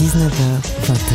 19h, 0.00 0.30
20h. 0.82 1.14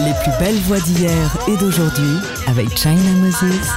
Les 0.00 0.14
plus 0.22 0.32
belles 0.38 0.60
voix 0.60 0.80
d'hier 0.80 1.36
et 1.46 1.56
d'aujourd'hui 1.58 2.16
avec 2.46 2.74
China 2.74 3.10
Moses. 3.20 3.68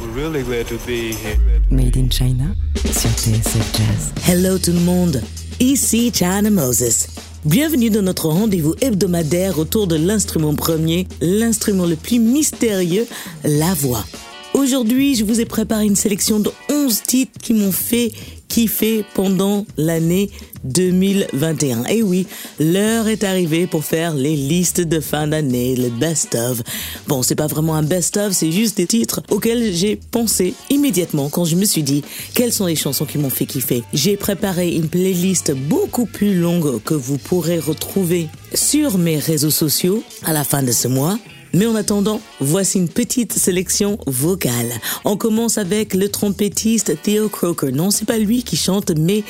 We're 0.00 0.08
really 0.14 0.42
glad 0.42 0.66
to 0.66 0.78
be 0.84 1.12
here. 1.12 1.36
Made 1.70 1.96
in 1.96 2.08
China 2.10 2.56
sur 2.74 3.10
TSF 3.10 3.76
Jazz. 3.76 4.12
Hello 4.26 4.58
tout 4.58 4.72
le 4.72 4.80
monde, 4.80 5.22
ici 5.60 6.10
China 6.12 6.50
Moses. 6.50 7.06
Bienvenue 7.46 7.90
dans 7.90 8.02
notre 8.02 8.28
rendez-vous 8.28 8.74
hebdomadaire 8.80 9.60
autour 9.60 9.86
de 9.86 9.94
l'instrument 9.94 10.52
premier, 10.56 11.06
l'instrument 11.20 11.86
le 11.86 11.94
plus 11.94 12.18
mystérieux, 12.18 13.06
la 13.44 13.72
voix. 13.72 14.04
Aujourd'hui, 14.52 15.14
je 15.14 15.24
vous 15.24 15.40
ai 15.40 15.44
préparé 15.44 15.86
une 15.86 15.94
sélection 15.94 16.40
de 16.40 16.50
11 16.68 17.02
titres 17.02 17.38
qui 17.40 17.54
m'ont 17.54 17.70
fait 17.70 18.10
kiffer 18.48 19.04
pendant 19.14 19.66
l'année 19.76 20.30
2021. 20.64 21.84
Et 21.84 22.02
oui, 22.02 22.26
l'heure 22.58 23.08
est 23.08 23.24
arrivée 23.24 23.66
pour 23.66 23.84
faire 23.84 24.14
les 24.14 24.36
listes 24.36 24.80
de 24.80 25.00
fin 25.00 25.26
d'année, 25.28 25.76
le 25.76 25.88
best-of. 25.88 26.62
Bon, 27.06 27.22
c'est 27.22 27.34
pas 27.34 27.46
vraiment 27.46 27.74
un 27.74 27.82
best-of, 27.82 28.32
c'est 28.32 28.52
juste 28.52 28.76
des 28.76 28.86
titres 28.86 29.22
auxquels 29.30 29.72
j'ai 29.72 29.96
pensé 29.96 30.54
immédiatement 30.70 31.28
quand 31.28 31.44
je 31.44 31.56
me 31.56 31.64
suis 31.64 31.82
dit 31.82 32.02
quelles 32.34 32.52
sont 32.52 32.66
les 32.66 32.76
chansons 32.76 33.04
qui 33.04 33.18
m'ont 33.18 33.30
fait 33.30 33.46
kiffer? 33.46 33.82
J'ai 33.92 34.16
préparé 34.16 34.74
une 34.74 34.88
playlist 34.88 35.52
beaucoup 35.52 36.06
plus 36.06 36.38
longue 36.38 36.82
que 36.82 36.94
vous 36.94 37.18
pourrez 37.18 37.58
retrouver 37.58 38.28
sur 38.54 38.98
mes 38.98 39.18
réseaux 39.18 39.50
sociaux 39.50 40.02
à 40.24 40.32
la 40.32 40.44
fin 40.44 40.62
de 40.62 40.72
ce 40.72 40.88
mois. 40.88 41.18
Mais 41.56 41.64
en 41.64 41.74
attendant, 41.74 42.20
voici 42.38 42.76
une 42.76 42.88
petite 42.90 43.32
sélection 43.32 43.98
vocale. 44.06 44.70
On 45.06 45.16
commence 45.16 45.56
avec 45.56 45.94
le 45.94 46.10
trompettiste 46.10 47.00
Theo 47.02 47.30
Croker. 47.30 47.72
Non, 47.72 47.90
c'est 47.90 48.04
pas 48.04 48.18
lui 48.18 48.42
qui 48.42 48.56
chante, 48.56 48.92
mais 48.94 49.24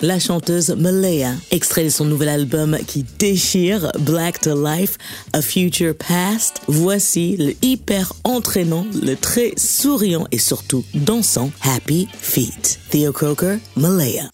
la 0.00 0.20
chanteuse 0.20 0.70
Malaya. 0.70 1.32
Extrait 1.50 1.82
de 1.82 1.88
son 1.88 2.04
nouvel 2.04 2.28
album 2.28 2.78
qui 2.86 3.04
déchire 3.18 3.90
Black 3.98 4.40
to 4.40 4.64
Life, 4.64 4.98
A 5.32 5.42
Future 5.42 5.96
Past. 5.96 6.60
Voici 6.68 7.36
le 7.38 7.54
hyper 7.60 8.12
entraînant, 8.22 8.86
le 9.02 9.16
très 9.16 9.52
souriant 9.56 10.28
et 10.30 10.38
surtout 10.38 10.84
dansant 10.94 11.50
Happy 11.60 12.06
Feet. 12.20 12.78
Theo 12.90 13.10
Croker, 13.10 13.58
Malaya. 13.76 14.30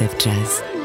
TSF 0.00 0.18
Jazz. 0.18 0.79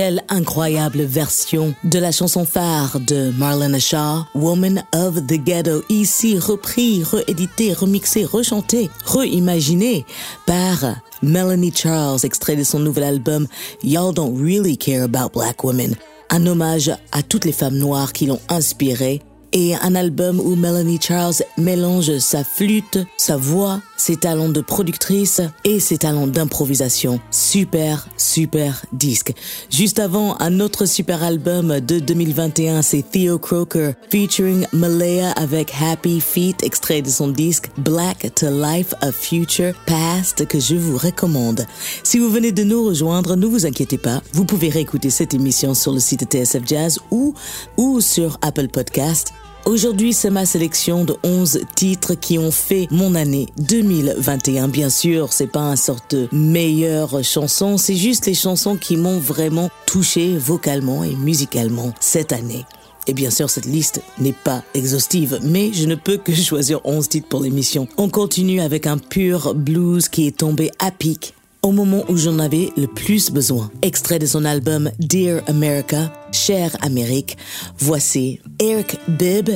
Quelle 0.00 0.24
incroyable 0.30 1.02
version 1.02 1.74
de 1.84 1.98
la 1.98 2.10
chanson 2.10 2.46
phare 2.46 3.00
de 3.00 3.32
Marlena 3.36 3.78
Shaw, 3.78 4.24
Woman 4.34 4.82
of 4.94 5.26
the 5.26 5.36
Ghetto, 5.36 5.82
ici 5.90 6.38
repris, 6.38 7.02
réédité, 7.02 7.74
remixé, 7.74 8.24
rechanté, 8.24 8.88
reimaginé 9.04 10.06
par 10.46 11.02
Melanie 11.22 11.74
Charles, 11.76 12.20
extrait 12.22 12.56
de 12.56 12.64
son 12.64 12.78
nouvel 12.78 13.04
album 13.04 13.46
Y'all 13.82 14.14
Don't 14.14 14.34
Really 14.38 14.78
Care 14.78 15.02
About 15.02 15.34
Black 15.34 15.62
Women. 15.64 15.94
Un 16.30 16.46
hommage 16.46 16.90
à 17.12 17.22
toutes 17.22 17.44
les 17.44 17.52
femmes 17.52 17.76
noires 17.76 18.14
qui 18.14 18.24
l'ont 18.24 18.40
inspiré 18.48 19.20
et 19.52 19.74
un 19.74 19.94
album 19.94 20.40
où 20.40 20.54
Melanie 20.56 21.00
Charles 21.00 21.42
mélange 21.56 22.18
sa 22.18 22.44
flûte, 22.44 22.98
sa 23.16 23.36
voix, 23.36 23.80
ses 23.96 24.16
talents 24.16 24.48
de 24.48 24.60
productrice 24.60 25.40
et 25.64 25.80
ses 25.80 25.98
talents 25.98 26.26
d'improvisation. 26.26 27.20
Super, 27.30 28.08
super 28.16 28.84
disque. 28.92 29.34
Juste 29.70 29.98
avant, 29.98 30.40
un 30.40 30.60
autre 30.60 30.86
super 30.86 31.22
album 31.22 31.80
de 31.80 31.98
2021, 31.98 32.82
c'est 32.82 33.04
Theo 33.10 33.38
Croker 33.38 33.92
featuring 34.10 34.66
Malaya 34.72 35.32
avec 35.32 35.72
Happy 35.80 36.20
Feet, 36.20 36.62
extrait 36.62 37.02
de 37.02 37.10
son 37.10 37.28
disque 37.28 37.70
Black 37.78 38.34
to 38.34 38.46
Life 38.50 38.94
a 39.00 39.12
Future 39.12 39.74
Past 39.86 40.46
que 40.46 40.60
je 40.60 40.76
vous 40.76 40.96
recommande. 40.96 41.66
Si 42.02 42.18
vous 42.18 42.30
venez 42.30 42.52
de 42.52 42.64
nous 42.64 42.84
rejoindre, 42.84 43.36
ne 43.36 43.46
vous 43.46 43.66
inquiétez 43.66 43.98
pas, 43.98 44.22
vous 44.32 44.44
pouvez 44.44 44.68
réécouter 44.68 45.10
cette 45.10 45.34
émission 45.34 45.74
sur 45.74 45.92
le 45.92 46.00
site 46.00 46.24
TSF 46.30 46.62
Jazz 46.66 46.98
ou, 47.10 47.34
ou 47.76 48.00
sur 48.00 48.38
Apple 48.42 48.68
Podcast. 48.68 49.32
Aujourd'hui, 49.66 50.12
c'est 50.12 50.30
ma 50.30 50.46
sélection 50.46 51.04
de 51.04 51.14
11 51.22 51.60
titres 51.74 52.14
qui 52.14 52.38
ont 52.38 52.50
fait 52.50 52.88
mon 52.90 53.14
année 53.14 53.46
2021. 53.58 54.68
Bien 54.68 54.88
sûr, 54.88 55.32
c'est 55.32 55.46
pas 55.46 55.60
un 55.60 55.76
sorte 55.76 56.14
de 56.14 56.28
meilleure 56.32 57.22
chanson, 57.22 57.76
c'est 57.76 57.94
juste 57.94 58.26
les 58.26 58.34
chansons 58.34 58.76
qui 58.76 58.96
m'ont 58.96 59.18
vraiment 59.18 59.70
touché 59.86 60.36
vocalement 60.36 61.04
et 61.04 61.14
musicalement 61.14 61.92
cette 62.00 62.32
année. 62.32 62.64
Et 63.06 63.12
bien 63.12 63.30
sûr, 63.30 63.50
cette 63.50 63.66
liste 63.66 64.02
n'est 64.18 64.32
pas 64.32 64.62
exhaustive, 64.74 65.38
mais 65.42 65.72
je 65.72 65.86
ne 65.86 65.94
peux 65.94 66.16
que 66.16 66.34
choisir 66.34 66.80
11 66.84 67.08
titres 67.08 67.28
pour 67.28 67.42
l'émission. 67.42 67.86
On 67.96 68.08
continue 68.08 68.60
avec 68.60 68.86
un 68.86 68.98
pur 68.98 69.54
blues 69.54 70.08
qui 70.08 70.26
est 70.26 70.38
tombé 70.38 70.70
à 70.78 70.90
pic 70.90 71.34
au 71.62 71.72
moment 71.72 72.04
où 72.08 72.16
j'en 72.16 72.38
avais 72.38 72.70
le 72.76 72.86
plus 72.86 73.30
besoin. 73.30 73.70
Extrait 73.82 74.18
de 74.18 74.26
son 74.26 74.44
album 74.44 74.90
Dear 74.98 75.42
America, 75.46 76.12
Cher 76.32 76.76
Amérique, 76.82 77.36
voici 77.78 78.40
Eric 78.58 78.98
Bibb 79.08 79.50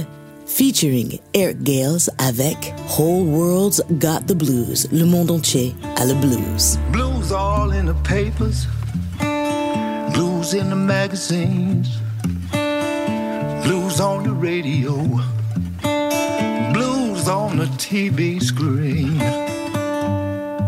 featuring 0.47 1.19
Eric 1.33 1.63
Gales 1.63 2.11
avec 2.19 2.75
Whole 2.99 3.27
World's 3.27 3.83
Got 3.99 4.27
the 4.27 4.35
Blues. 4.35 4.89
Le 4.93 5.05
monde 5.05 5.31
entier 5.31 5.75
a 5.97 6.05
le 6.05 6.15
blues. 6.15 6.79
Blues 6.93 7.33
all 7.33 7.73
in 7.73 7.87
the 7.87 7.97
papers, 8.05 8.67
blues 10.13 10.55
in 10.55 10.69
the 10.71 10.77
magazines, 10.77 11.89
blues 13.65 14.01
on 14.01 14.23
the 14.23 14.33
radio, 14.33 14.95
blues 16.73 17.29
on 17.29 17.57
the 17.57 17.67
TV 17.79 18.41
screen. 18.43 19.44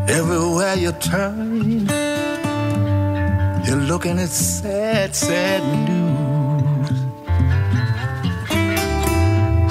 Everywhere 0.09 0.77
you 0.77 0.93
turn, 0.93 1.87
you're 3.67 3.85
looking 3.91 4.19
at 4.21 4.29
sad, 4.29 5.15
sad 5.15 5.63
news. 5.89 6.07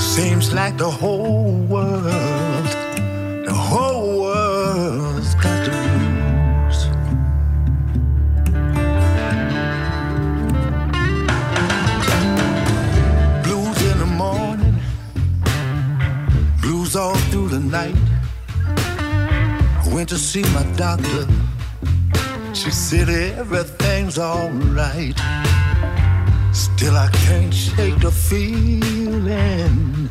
Seems 0.01 0.53
like 0.53 0.77
the 0.77 0.91
whole 0.91 1.53
world, 1.69 2.05
doctor. 20.75 21.27
She 22.53 22.71
said 22.71 23.09
everything's 23.09 24.17
alright. 24.17 25.17
Still, 26.53 26.95
I 26.95 27.09
can't 27.11 27.53
shake 27.53 27.99
the 27.99 28.11
feeling. 28.11 30.09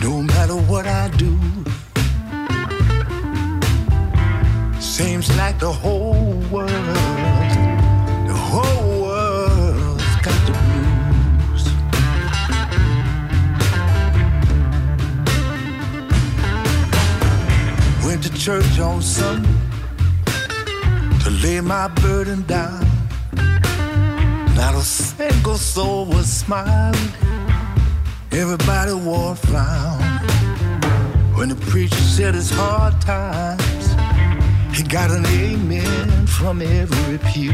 No 0.00 0.22
matter 0.22 0.56
what 0.56 0.86
I 0.86 1.08
do, 1.16 1.38
seems 4.80 5.34
like 5.36 5.58
the 5.58 5.72
whole 5.72 6.34
world, 6.50 7.11
church 18.42 18.80
on 18.80 19.00
Sunday 19.00 19.48
to 21.22 21.30
lay 21.44 21.60
my 21.60 21.86
burden 21.86 22.42
down. 22.42 22.84
Not 24.56 24.74
a 24.74 24.82
single 24.82 25.56
soul 25.56 26.06
was 26.06 26.26
smiling. 26.26 27.12
Everybody 28.32 28.94
wore 28.94 29.34
a 29.34 29.36
frown. 29.36 30.02
When 31.36 31.50
the 31.50 31.54
preacher 31.70 31.94
said 31.94 32.34
it's 32.34 32.50
hard 32.50 33.00
times, 33.00 33.86
he 34.76 34.82
got 34.82 35.12
an 35.12 35.24
amen 35.24 36.26
from 36.26 36.62
every 36.62 37.18
pew. 37.30 37.52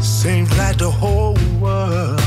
Seems 0.00 0.56
like 0.56 0.78
the 0.78 0.92
whole 0.92 1.36
world, 1.60 2.20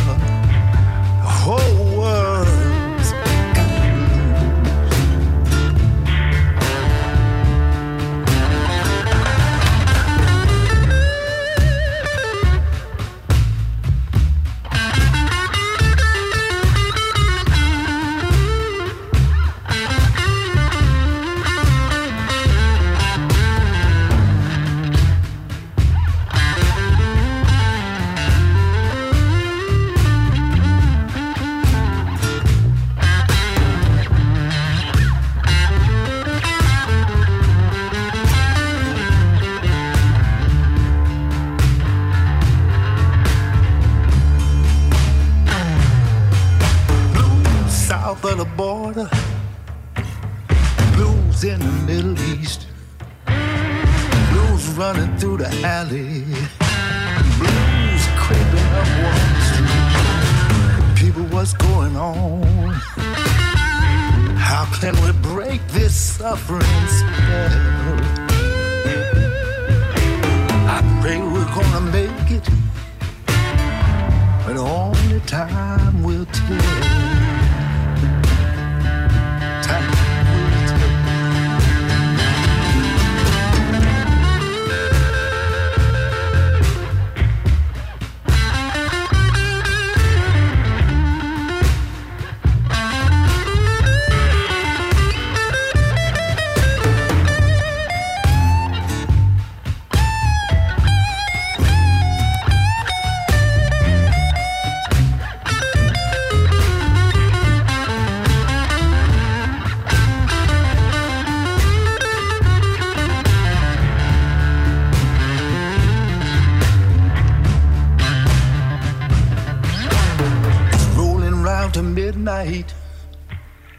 to 121.76 121.84
midnight. 121.84 122.74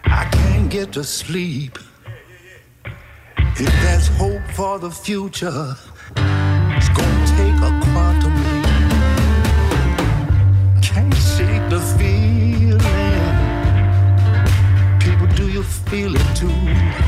I 0.05 0.26
can't 0.31 0.71
get 0.71 0.93
to 0.93 1.03
sleep. 1.03 1.79
If 3.57 3.73
there's 3.83 4.09
hope 4.09 4.47
for 4.53 4.79
the 4.79 4.91
future, 4.91 5.75
it's 6.76 6.91
gonna 6.91 7.26
take 7.38 7.59
a 7.69 7.73
quantum 7.85 8.35
leap. 8.45 8.67
Can't 10.83 11.15
shake 11.15 11.67
the 11.71 11.81
feeling. 11.97 12.81
People, 15.00 15.29
do 15.35 15.49
you 15.49 15.62
feel 15.62 16.15
it 16.17 16.37
too? 16.37 17.05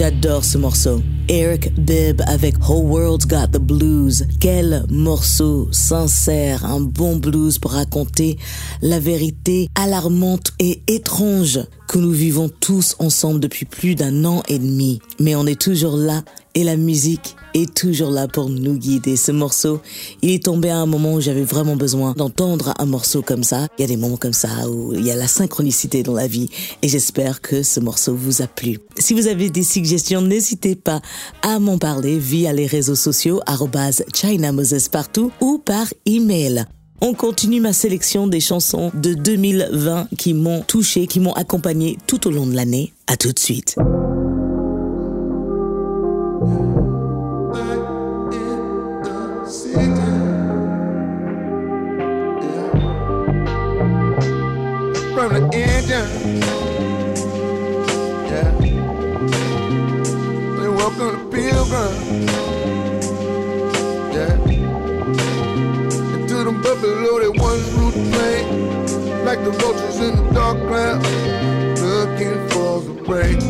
J'adore 0.00 0.46
ce 0.46 0.56
morceau. 0.56 1.02
Eric 1.28 1.74
Bibb 1.74 2.22
avec 2.26 2.54
Whole 2.66 2.86
World's 2.86 3.26
Got 3.26 3.48
the 3.52 3.58
Blues. 3.58 4.26
Quel 4.40 4.86
morceau 4.88 5.68
sincère, 5.72 6.64
un 6.64 6.80
bon 6.80 7.16
blues 7.16 7.58
pour 7.58 7.72
raconter 7.72 8.38
la 8.80 8.98
vérité 8.98 9.68
alarmante 9.74 10.54
et 10.58 10.80
étrange 10.86 11.60
que 11.86 11.98
nous 11.98 12.12
vivons 12.12 12.48
tous 12.48 12.96
ensemble 12.98 13.40
depuis 13.40 13.66
plus 13.66 13.94
d'un 13.94 14.24
an 14.24 14.42
et 14.48 14.58
demi. 14.58 15.00
Mais 15.18 15.34
on 15.34 15.44
est 15.46 15.60
toujours 15.60 15.98
là 15.98 16.22
et 16.54 16.64
la 16.64 16.78
musique 16.78 17.36
est 17.54 17.72
toujours 17.74 18.10
là 18.10 18.28
pour 18.28 18.48
nous 18.48 18.74
guider. 18.74 19.16
Ce 19.16 19.32
morceau, 19.32 19.80
il 20.22 20.30
est 20.30 20.44
tombé 20.44 20.70
à 20.70 20.78
un 20.78 20.86
moment 20.86 21.14
où 21.14 21.20
j'avais 21.20 21.42
vraiment 21.42 21.76
besoin 21.76 22.12
d'entendre 22.16 22.74
un 22.78 22.86
morceau 22.86 23.22
comme 23.22 23.42
ça. 23.42 23.66
Il 23.78 23.82
y 23.82 23.84
a 23.84 23.88
des 23.88 23.96
moments 23.96 24.16
comme 24.16 24.32
ça 24.32 24.68
où 24.68 24.92
il 24.94 25.04
y 25.04 25.10
a 25.10 25.16
la 25.16 25.28
synchronicité 25.28 26.02
dans 26.02 26.14
la 26.14 26.26
vie 26.26 26.48
et 26.82 26.88
j'espère 26.88 27.40
que 27.40 27.62
ce 27.62 27.80
morceau 27.80 28.14
vous 28.14 28.42
a 28.42 28.46
plu. 28.46 28.78
Si 28.98 29.14
vous 29.14 29.26
avez 29.26 29.50
des 29.50 29.64
suggestions, 29.64 30.22
n'hésitez 30.22 30.74
pas 30.74 31.00
à 31.42 31.58
m'en 31.58 31.78
parler 31.78 32.18
via 32.18 32.52
les 32.52 32.66
réseaux 32.66 32.94
sociaux 32.94 33.40
China 34.14 34.52
Moses 34.52 34.88
partout 34.88 35.30
ou 35.40 35.58
par 35.58 35.86
email. 36.06 36.66
On 37.00 37.14
continue 37.14 37.60
ma 37.60 37.72
sélection 37.72 38.26
des 38.26 38.40
chansons 38.40 38.90
de 38.94 39.14
2020 39.14 40.08
qui 40.18 40.34
m'ont 40.34 40.60
touché, 40.62 41.06
qui 41.06 41.18
m'ont 41.18 41.32
accompagné 41.32 41.96
tout 42.06 42.26
au 42.26 42.30
long 42.30 42.46
de 42.46 42.54
l'année. 42.54 42.92
À 43.06 43.16
tout 43.16 43.32
de 43.32 43.38
suite. 43.38 43.76
Ruled 67.18 67.94
the 67.94 68.10
plain, 68.12 69.24
like 69.24 69.42
the 69.44 69.50
vultures 69.50 69.98
in 70.00 70.16
the 70.16 70.30
dark 70.32 70.58
cloud, 70.68 71.02
looking 71.80 72.48
for 72.50 72.80
the 72.80 72.94
rain, 73.10 73.40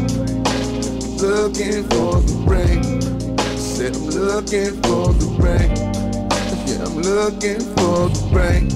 looking 1.18 1.84
for 1.90 2.20
the 2.20 2.34
rain. 2.46 3.00
Said 3.56 3.96
I'm 3.96 4.06
looking 4.08 4.72
for 4.82 5.12
the 5.12 5.26
rain. 5.38 5.70
Yeah, 6.66 6.84
I'm 6.84 6.96
looking 7.02 7.60
for 7.76 8.08
the 8.08 8.22
rain. 8.32 8.68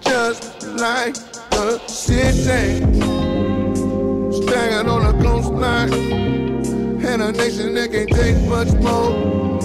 Just 0.00 0.66
like 0.78 1.14
the 1.50 1.78
city. 1.86 2.82
Standing 4.42 4.88
on 4.88 5.14
a 5.14 5.22
coastline. 5.22 5.92
And 7.04 7.22
a 7.22 7.32
nation 7.32 7.74
that 7.74 7.90
can't 7.90 8.08
take 8.10 8.38
much 8.48 8.72
more. 8.82 9.61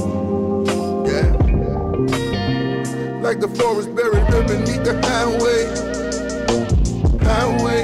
Like 3.27 3.41
the 3.41 3.49
forest 3.49 3.93
buried 3.93 4.23
underneath 4.33 4.85
the 4.85 4.95
highway. 5.03 5.67
Highway. 7.25 7.81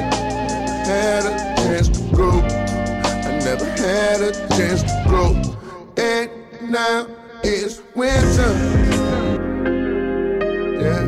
Had 0.87 1.25
a 1.25 1.35
chance 1.57 1.89
to 1.89 2.15
grow. 2.15 2.39
I 2.39 3.39
never 3.43 3.65
had 3.65 4.21
a 4.21 4.31
chance 4.55 4.83
to 4.83 5.03
grow. 5.05 5.35
And 5.97 6.31
now 6.71 7.07
it's 7.43 7.81
winter. 7.93 8.53
Yeah. 10.79 11.07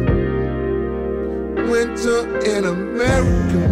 Winter 1.71 2.37
in 2.43 2.65
America. 2.65 3.64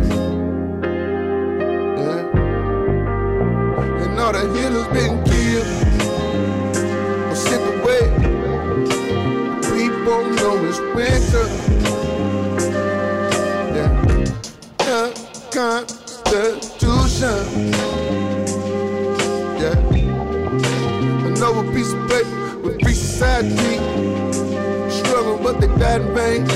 Society. 23.49 24.89
Struggle, 24.89 25.37
but 25.37 25.59
they 25.59 25.67
died 25.79 26.01
in 26.01 26.13
vain. 26.13 26.49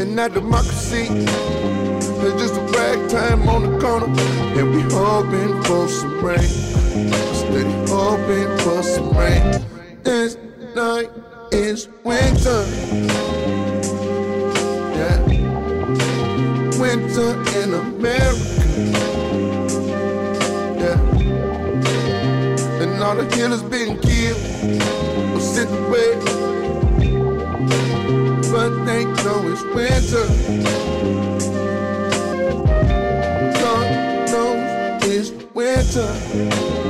And 0.00 0.14
not 0.14 0.32
democracy. 0.34 1.06
is 2.26 2.34
just 2.40 2.54
a 2.54 2.62
ragtime 2.76 3.48
on 3.48 3.62
the 3.62 3.78
corner. 3.78 4.06
And 4.58 4.74
we 4.74 4.82
hoping 4.82 5.62
for 5.64 5.88
some 5.88 6.24
rain. 6.24 6.48
Steady 7.40 7.72
hoping 7.90 8.58
for 8.58 8.82
some 8.82 9.10
rain. 9.16 9.64
This 10.02 10.36
night 10.74 11.10
is 11.52 11.88
winter. 12.04 12.64
Yeah. 14.96 15.18
Winter 16.78 17.30
in 17.60 17.74
America. 17.74 18.62
Yeah. 20.80 20.98
And 22.82 23.02
all 23.02 23.16
the 23.16 23.26
killers 23.30 23.62
been 23.62 23.98
killed 24.00 24.95
sent 25.56 25.70
away. 25.70 26.12
But 28.52 28.84
they 28.84 29.04
know 29.24 29.40
it's 29.48 29.62
winter. 29.74 30.26
God 33.62 33.86
knows 34.30 35.04
it's 35.04 35.30
winter. 35.54 36.85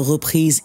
Superbe 0.00 0.62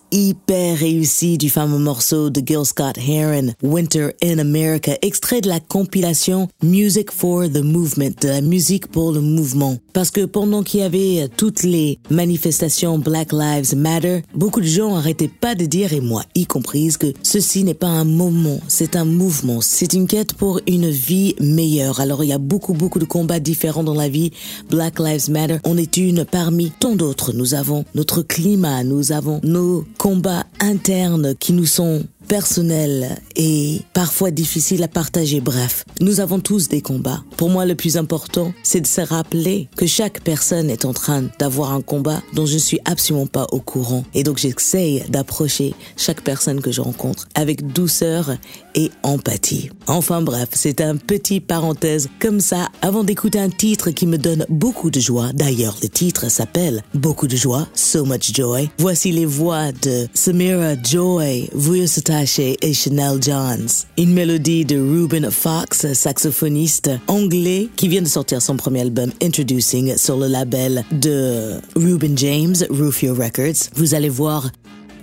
réussie 1.08 1.38
du 1.38 1.50
fameux 1.50 1.80
morceau 1.80 2.30
de 2.30 2.42
Gil 2.46 2.66
Scott 2.66 2.98
Heron, 2.98 3.54
Winter 3.64 4.10
in 4.22 4.40
America, 4.40 4.92
extrait 5.02 5.40
de 5.40 5.48
la 5.48 5.62
compilation 5.62 6.50
Music 6.62 7.12
for 7.12 7.44
the 7.48 7.64
Movement, 7.64 8.12
de 8.20 8.28
la 8.28 8.42
musique 8.42 8.88
pour 8.88 9.14
le 9.14 9.22
mouvement. 9.22 9.78
Parce 9.94 10.12
que 10.12 10.26
pendant 10.26 10.64
qu'il 10.64 10.82
y 10.82 10.84
avait 10.84 11.30
toutes 11.38 11.64
les 11.64 11.98
manifestations 12.10 13.00
Black 13.00 13.32
Lives 13.32 13.74
Matter, 13.74 14.22
beaucoup 14.36 14.60
de 14.60 14.66
gens 14.66 14.98
arrêtaient 14.98 15.30
pas 15.30 15.56
de 15.56 15.66
dire, 15.66 15.94
et 15.94 16.02
moi 16.02 16.24
y 16.36 16.46
comprise, 16.46 16.98
que 16.98 17.14
ceci 17.24 17.64
n'est 17.64 17.74
pas 17.74 17.88
un 17.88 18.04
moment, 18.04 18.60
c'est 18.68 18.98
un 18.98 19.06
mouvement, 19.06 19.62
c'est 19.62 19.94
une 19.94 20.08
quête 20.08 20.34
pour 20.34 20.60
une 20.68 20.90
vie 20.90 21.36
meilleure. 21.40 22.02
Alors 22.02 22.26
il 22.26 22.28
y 22.28 22.34
a 22.34 22.38
beaucoup, 22.38 22.74
beaucoup 22.74 23.00
de 23.00 23.06
combats 23.06 23.40
différents 23.40 23.86
dans 23.86 23.94
la 23.94 24.10
vie. 24.10 24.32
Black 24.70 25.00
Lives 25.00 25.32
Matter, 25.32 25.60
on 25.64 25.78
est 25.78 25.96
une 25.96 26.26
parmi 26.26 26.70
tant 26.78 26.98
d'autres. 26.98 27.32
Nous 27.32 27.54
avons 27.54 27.86
notre 27.96 28.24
climat, 28.24 28.84
nous 28.84 29.14
avons 29.14 29.40
nos 29.44 29.86
combats 29.98 30.46
internes 30.60 30.97
qui 31.40 31.54
nous 31.54 31.66
sont 31.66 32.04
personnels 32.28 33.18
et 33.36 33.82
parfois 33.94 34.32
difficiles 34.32 34.84
à 34.84 34.88
partager. 34.88 35.42
Bref, 35.42 35.86
nous 36.02 36.20
avons 36.20 36.40
tous 36.40 36.68
des 36.68 36.82
combats. 36.82 37.24
Pour 37.38 37.50
moi, 37.50 37.66
le 37.66 37.76
plus 37.76 37.98
important, 37.98 38.54
c'est 38.64 38.82
de 38.82 38.88
se 38.88 39.02
rappeler 39.02 39.70
que 39.76 39.86
chaque 39.86 40.22
personne 40.22 40.70
est 40.70 40.86
en 40.86 40.94
train 40.94 41.24
d'avoir 41.40 41.74
un 41.74 41.82
combat 41.82 42.22
dont 42.34 42.46
je 42.46 42.56
ne 42.56 42.60
suis 42.60 42.80
absolument 42.86 43.28
pas 43.28 43.48
au 43.52 43.60
courant. 43.60 44.04
Et 44.14 44.24
donc, 44.24 44.38
j'essaye 44.38 45.04
d'approcher 45.10 45.74
chaque 45.96 46.22
personne 46.22 46.62
que 46.62 46.72
je 46.72 46.82
rencontre 46.82 47.28
avec 47.36 47.72
douceur 47.74 48.36
et 48.76 48.92
empathie. 49.04 49.70
Enfin 49.88 50.22
bref, 50.22 50.50
c'est 50.54 50.82
un 50.82 50.98
petit 50.98 51.40
parenthèse 51.40 52.10
comme 52.20 52.40
ça 52.40 52.70
avant 52.82 53.04
d'écouter 53.04 53.40
un 53.40 53.50
titre 53.50 53.92
qui 53.92 54.06
me 54.06 54.18
donne 54.18 54.46
beaucoup 54.50 54.92
de 54.92 55.00
joie. 55.00 55.32
D'ailleurs, 55.34 55.78
le 55.82 55.90
titre 55.90 56.30
s'appelle 56.30 56.84
Beaucoup 56.94 57.28
de 57.28 57.36
joie, 57.36 57.68
So 57.74 58.06
Much 58.06 58.34
Joy. 58.34 58.70
Voici 58.78 59.12
les 59.12 59.26
voix 59.26 59.72
de 59.72 60.08
Samira 60.14 60.76
Joy, 60.82 61.50
Vuyo 61.54 61.88
Et 62.20 62.74
Chanel 62.74 63.22
Johns. 63.22 63.86
Une 63.96 64.12
mélodie 64.12 64.66
de 64.66 64.76
Ruben 64.76 65.30
Fox, 65.30 65.94
saxophoniste 65.94 66.90
anglais 67.06 67.70
qui 67.76 67.88
vient 67.88 68.02
de 68.02 68.08
sortir 68.08 68.42
son 68.42 68.58
premier 68.58 68.82
album 68.82 69.12
Introducing 69.22 69.96
sur 69.98 70.18
le 70.18 70.26
label 70.26 70.84
de 70.92 71.60
Ruben 71.76 72.18
James, 72.18 72.56
Rufio 72.72 73.14
Records. 73.14 73.70
Vous 73.76 73.94
allez 73.94 74.10
voir 74.10 74.50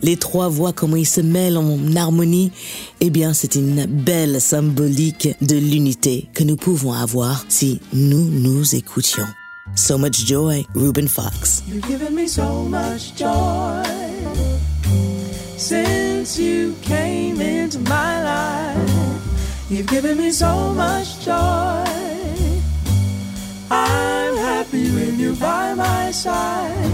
les 0.03 0.17
trois 0.17 0.49
voix, 0.49 0.73
comment 0.73 0.97
ils 0.97 1.07
se 1.07 1.21
mêlent 1.21 1.57
en 1.57 1.79
harmonie, 1.95 2.51
eh 3.01 3.11
bien, 3.11 3.33
c'est 3.33 3.55
une 3.55 3.87
belle 3.87 4.41
symbolique 4.41 5.29
de 5.41 5.55
l'unité 5.57 6.27
que 6.35 6.43
nous 6.43 6.57
pouvons 6.57 6.95
avoir 6.95 7.45
si 7.49 7.81
nous 7.93 8.29
nous 8.29 8.75
écoutions. 8.75 9.27
So 9.77 9.99
much 9.99 10.27
joy, 10.27 10.67
Ruben 10.75 11.07
Fox. 11.07 11.63
You've 11.69 11.87
given 11.87 12.17
me 12.17 12.27
so 12.27 12.65
much 12.65 13.17
joy 13.17 14.54
since 15.57 16.39
you 16.39 16.75
came 16.83 17.41
into 17.41 17.79
my 17.81 18.23
life. 18.23 19.71
You've 19.71 19.87
given 19.87 20.19
me 20.19 20.31
so 20.31 20.73
much 20.75 21.25
joy. 21.25 21.85
I'm 23.71 24.37
happy 24.37 24.91
when 24.91 25.19
you're 25.19 25.37
by 25.37 25.75
my 25.75 26.11
side. 26.11 26.91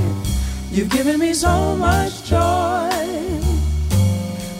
You've 0.70 0.90
given 0.90 1.18
me 1.18 1.35
so 1.35 1.77
much 1.77 2.25
joy 2.25 2.90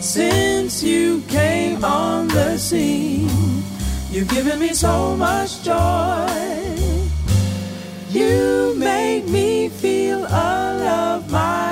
since 0.00 0.82
you 0.82 1.22
came 1.28 1.84
on 1.84 2.28
the 2.28 2.58
scene. 2.58 3.28
You've 4.10 4.28
given 4.28 4.58
me 4.58 4.74
so 4.74 5.16
much 5.16 5.62
joy. 5.62 6.26
You 8.10 8.74
make 8.76 9.28
me 9.28 9.68
feel 9.68 10.24
a 10.24 10.74
love 10.84 11.30
my 11.30 11.69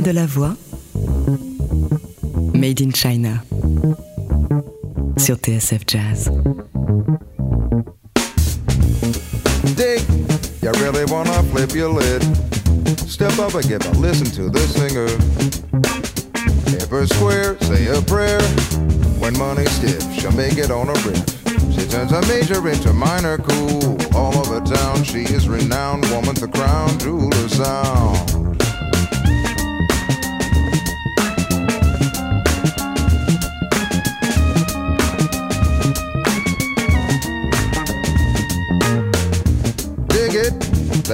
Moses 0.00 0.02
donne 0.02 0.02
de 0.02 0.12
la 0.12 0.26
voix. 0.26 0.56
Made 2.54 2.80
in 2.80 2.92
China. 2.92 3.42
Sur 5.16 5.36
TSF 5.36 5.86
Jazz. 5.86 6.30
Dig, 9.76 10.02
you 10.62 10.70
really 10.82 11.04
wanna 11.06 11.42
flip 11.50 11.74
your 11.74 11.92
lid? 11.92 12.22
Step 13.08 13.38
up 13.38 13.54
and 13.54 13.68
give 13.68 13.84
a 13.86 13.98
listen 13.98 14.26
to 14.26 14.50
the 14.50 14.60
singer. 14.60 15.08
Her 16.90 17.06
square, 17.06 17.56
say 17.60 17.86
a 17.86 18.02
prayer. 18.02 18.42
When 19.20 19.36
money's 19.38 19.70
stiff, 19.70 20.02
she'll 20.18 20.32
make 20.32 20.58
it 20.58 20.70
on 20.70 20.88
a 20.88 20.94
riff. 21.06 21.24
She 21.72 21.86
turns 21.86 22.12
a 22.12 22.20
major 22.22 22.66
into 22.68 22.92
minor 22.92 23.38
cool. 23.38 23.96
All 24.14 24.36
over 24.38 24.60
town, 24.60 25.04
she 25.04 25.22
is 25.22 25.48
renowned. 25.48 26.04
Woman, 26.10 26.34
the 26.34 26.48
crown 26.48 26.98
jewel 26.98 27.32
of 27.32 27.50
sound. 27.50 28.39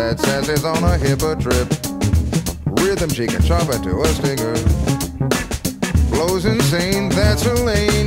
That 0.07 0.21
says 0.21 0.49
it's 0.49 0.63
on 0.63 0.85
a 0.85 0.97
hipper 0.97 1.35
trip. 1.35 1.67
Rhythm 2.81 3.11
she 3.11 3.27
can 3.27 3.43
chop 3.43 3.69
it 3.71 3.83
to 3.83 4.03
a 4.03 4.07
stinger. 4.15 4.55
Flows 6.11 6.45
insane, 6.45 7.09
that's 7.09 7.43
her 7.43 7.55
lane. 7.55 8.07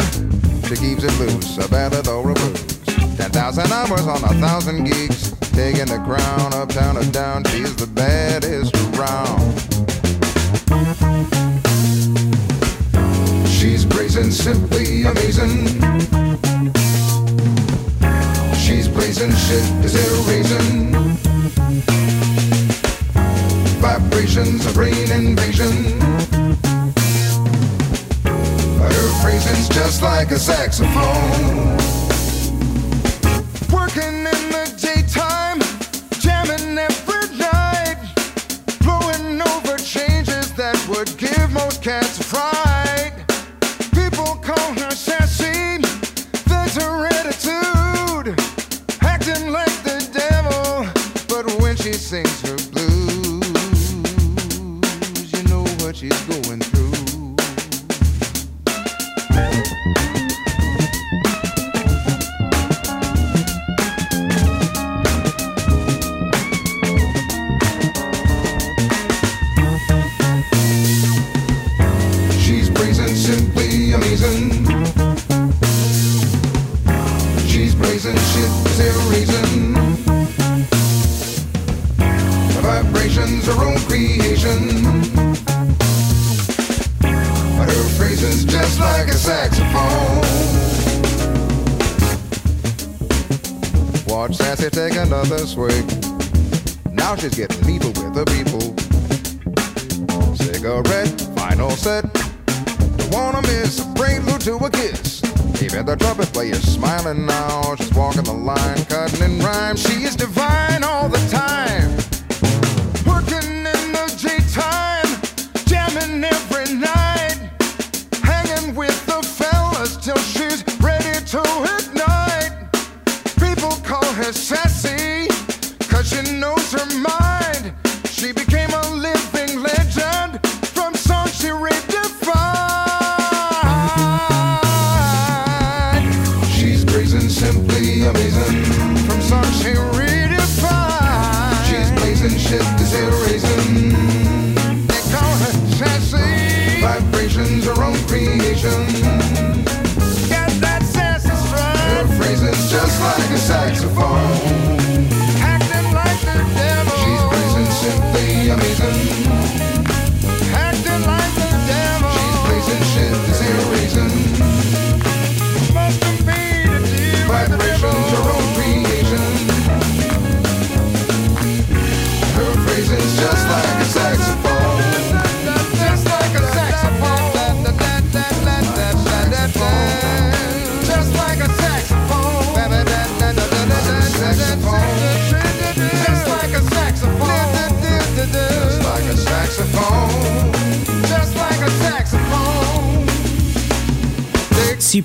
She 0.63 0.75
keeps 0.77 1.03
it 1.03 1.11
loose, 1.19 1.57
a 1.57 1.67
or 2.09 2.31
a 2.31 2.33
blues. 2.33 2.77
Ten 3.17 3.31
thousand 3.31 3.69
hours 3.73 4.07
on 4.07 4.23
a 4.23 4.33
thousand 4.39 4.85
gigs. 4.85 5.31
Taking 5.51 5.87
the 5.87 6.01
crown 6.05 6.53
uptown 6.53 6.95
or 6.95 7.03
down, 7.11 7.43
she's 7.45 7.75
the 7.75 7.87
baddest 7.87 8.73
around. 8.95 9.43
She's 13.49 13.83
brazen, 13.83 14.31
simply 14.31 15.03
amazing. 15.03 15.67
She's 18.55 18.87
blazing 18.87 19.33
shit, 19.35 19.65
is 19.83 19.93
there 19.93 20.13
a 20.13 20.37
reason? 20.37 21.28
Vibrations 23.79 24.65
of 24.65 24.73
brain 24.73 25.11
invasion. 25.11 25.99
Her 28.79 29.21
phrasing's 29.21 29.69
just 29.69 30.01
like 30.01 30.31
a 30.31 30.39
saxophone. 30.39 31.77
Working 33.71 34.25
in 34.33 34.41
the 34.51 34.65
daytime, 34.79 35.59
jamming 36.19 36.77
every 36.77 37.37
night, 37.37 37.97
blowing 38.81 39.41
over 39.41 39.77
changes 39.77 40.53
that 40.53 40.77
would 40.87 41.17
give 41.17 41.51
most 41.51 41.81
cats 41.81 42.21
fright. 42.21 42.58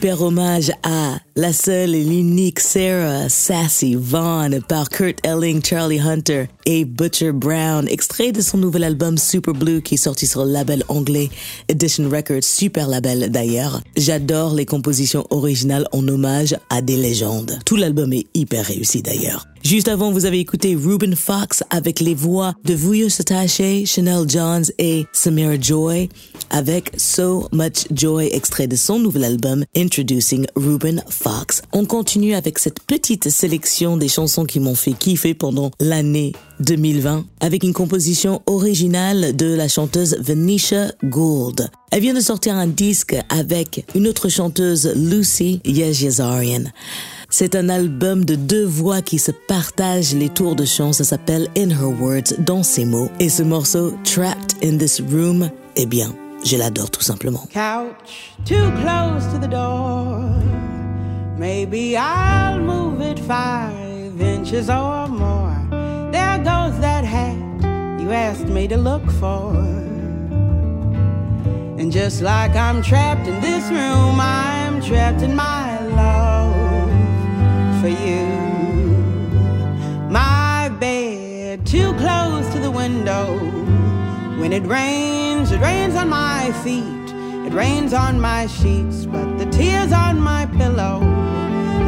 Super 0.04 0.20
hommage 0.20 0.70
à 0.82 1.18
la 1.34 1.54
seule 1.54 1.94
et 1.94 2.04
l'unique 2.04 2.60
Sarah 2.60 3.30
Sassy 3.30 3.94
Vaughn 3.94 4.60
par 4.68 4.90
Kurt 4.90 5.16
Elling, 5.24 5.64
Charlie 5.64 5.98
Hunter 5.98 6.44
et 6.66 6.84
Butcher 6.84 7.32
Brown, 7.32 7.88
extrait 7.88 8.30
de 8.30 8.42
son 8.42 8.58
nouvel 8.58 8.84
album 8.84 9.16
Super 9.16 9.54
Blue 9.54 9.80
qui 9.80 9.94
est 9.94 9.96
sorti 9.96 10.26
sur 10.26 10.44
le 10.44 10.52
label 10.52 10.84
anglais 10.88 11.30
Edition 11.70 12.06
Records, 12.10 12.44
super 12.44 12.86
label 12.86 13.30
d'ailleurs. 13.30 13.80
J'adore 13.96 14.52
les 14.54 14.66
compositions 14.66 15.26
originales 15.30 15.88
en 15.92 16.06
hommage 16.06 16.54
à 16.68 16.82
des 16.82 16.98
légendes. 16.98 17.58
Tout 17.64 17.76
l'album 17.76 18.12
est 18.12 18.26
hyper 18.34 18.66
réussi 18.66 19.00
d'ailleurs. 19.00 19.46
Juste 19.64 19.88
avant, 19.88 20.12
vous 20.12 20.26
avez 20.26 20.40
écouté 20.40 20.76
Ruben 20.76 21.16
Fox 21.16 21.62
avec 21.70 22.00
les 22.00 22.14
voix 22.14 22.52
de 22.66 22.74
Vuyo 22.74 23.08
Satache, 23.08 23.62
Chanel 23.86 24.28
Johns 24.28 24.64
et 24.78 25.06
Samira 25.14 25.58
Joy 25.58 26.10
avec 26.50 26.92
So 26.98 27.48
Much 27.50 27.86
Joy, 27.90 28.28
extrait 28.30 28.66
de 28.66 28.76
son 28.76 28.98
nouvel 28.98 29.24
album 29.24 29.64
Introducing 29.74 30.44
Ruben 30.54 31.02
Fox. 31.08 31.62
On 31.72 31.86
continue 31.86 32.34
avec 32.34 32.58
cette 32.58 32.80
petite 32.80 33.30
sélection 33.30 33.96
des 33.96 34.08
chansons 34.08 34.44
qui 34.44 34.60
m'ont 34.60 34.74
fait 34.74 34.92
kiffer 34.92 35.32
pendant 35.32 35.70
l'année 35.80 36.32
2020 36.60 37.24
avec 37.40 37.62
une 37.64 37.72
composition 37.72 38.42
originale 38.44 39.34
de 39.34 39.54
la 39.54 39.68
chanteuse 39.68 40.18
Venetia 40.20 40.92
Gould. 41.04 41.70
Elle 41.90 42.02
vient 42.02 42.12
de 42.12 42.20
sortir 42.20 42.54
un 42.54 42.66
disque 42.66 43.16
avec 43.30 43.86
une 43.94 44.08
autre 44.08 44.28
chanteuse, 44.28 44.92
Lucy 44.94 45.62
Yezhazarian. 45.64 46.64
C'est 47.36 47.56
un 47.56 47.68
album 47.68 48.24
de 48.24 48.36
deux 48.36 48.64
voix 48.64 49.02
qui 49.02 49.18
se 49.18 49.32
partagent 49.32 50.14
les 50.14 50.28
tours 50.28 50.54
de 50.54 50.64
chant. 50.64 50.92
Ça 50.92 51.02
s'appelle 51.02 51.48
In 51.56 51.70
Her 51.70 51.90
Words, 52.00 52.34
dans 52.38 52.62
ses 52.62 52.84
mots. 52.84 53.10
Et 53.18 53.28
ce 53.28 53.42
morceau, 53.42 53.92
Trapped 54.04 54.54
in 54.62 54.78
This 54.78 55.00
Room, 55.00 55.50
eh 55.74 55.84
bien, 55.84 56.14
je 56.44 56.56
l'adore 56.56 56.92
tout 56.92 57.02
simplement. 57.02 57.44
Couch 57.52 58.36
too 58.44 58.70
close 58.80 59.26
to 59.32 59.40
the 59.40 59.50
door. 59.50 60.20
Maybe 61.36 61.96
I'll 61.96 62.60
move 62.60 63.00
it 63.00 63.18
five 63.18 64.20
inches 64.20 64.70
or 64.70 65.08
more. 65.08 65.58
There 66.12 66.38
goes 66.38 66.78
that 66.82 67.02
hat 67.02 67.34
you 67.98 68.12
asked 68.12 68.46
me 68.46 68.68
to 68.68 68.76
look 68.76 69.10
for. 69.18 69.56
And 71.80 71.90
just 71.90 72.22
like 72.22 72.54
I'm 72.54 72.80
trapped 72.80 73.26
in 73.26 73.40
this 73.40 73.68
room, 73.70 74.20
I'm 74.20 74.80
trapped 74.80 75.22
in 75.22 75.34
my 75.34 75.80
love 75.96 76.33
for 77.84 77.90
you. 77.90 78.24
My 80.08 80.70
bed 80.80 81.66
too 81.66 81.92
close 82.04 82.50
to 82.54 82.58
the 82.58 82.70
window. 82.70 83.26
When 84.40 84.54
it 84.54 84.64
rains, 84.66 85.52
it 85.52 85.60
rains 85.60 85.94
on 85.94 86.08
my 86.08 86.50
feet. 86.64 87.06
It 87.46 87.52
rains 87.52 87.92
on 87.92 88.18
my 88.18 88.46
sheets, 88.46 89.04
but 89.04 89.36
the 89.36 89.44
tears 89.50 89.92
on 89.92 90.18
my 90.18 90.46
pillow. 90.46 91.00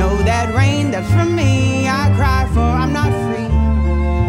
Know 0.01 0.15
that 0.31 0.55
rain 0.55 0.91
that's 0.91 1.11
from 1.15 1.35
me, 1.35 1.89
I 1.89 2.13
cry 2.15 2.43
for. 2.53 2.71
I'm 2.83 2.93
not 2.93 3.13
free. 3.25 3.53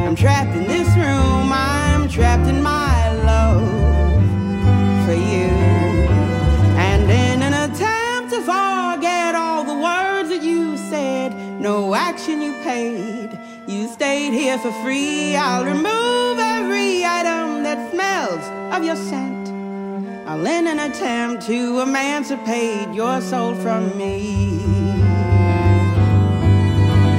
I'm 0.06 0.16
trapped 0.16 0.56
in 0.56 0.66
this 0.74 0.88
room. 0.96 1.52
I'm 1.52 2.08
trapped 2.08 2.48
in 2.48 2.64
my 2.64 2.77
no 11.60 11.96
action 11.96 12.42
you 12.42 12.54
paid. 12.64 13.30
You 13.68 13.88
stayed 13.88 14.32
here 14.32 14.58
for 14.60 14.72
free. 14.84 15.36
I'll 15.36 15.66
remove 15.66 16.40
every 16.40 17.04
item 17.04 17.64
that 17.64 17.92
smells 17.92 18.46
of 18.76 18.84
your 18.84 18.96
scent. 18.96 19.50
I'll 20.28 20.46
in 20.46 20.68
an 20.68 20.80
attempt 20.80 21.48
to 21.48 21.80
emancipate 21.80 22.94
your 22.94 23.22
soul 23.22 23.56
from 23.56 23.98
me. 23.98 24.60